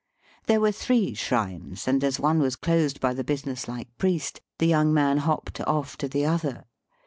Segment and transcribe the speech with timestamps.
[0.47, 4.65] There were three shrines, and as one was closed by the business like priest, the
[4.65, 6.65] young man hopped off to the other.